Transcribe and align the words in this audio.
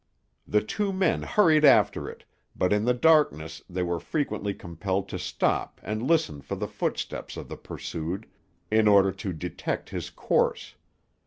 The 0.47 0.63
two 0.63 0.91
men 0.91 1.21
hurried 1.21 1.63
after 1.63 2.09
it, 2.09 2.23
but 2.55 2.73
in 2.73 2.85
the 2.85 2.93
darkness 2.95 3.61
they 3.69 3.83
were 3.83 3.99
frequently 3.99 4.51
compelled 4.55 5.07
to 5.09 5.19
stop 5.19 5.79
and 5.83 6.01
listen 6.01 6.41
for 6.41 6.55
the 6.55 6.67
footsteps 6.67 7.37
of 7.37 7.47
the 7.47 7.55
pursued, 7.57 8.25
in 8.71 8.87
order 8.87 9.11
to 9.11 9.31
detect 9.31 9.91
his 9.91 10.09
course. 10.09 10.73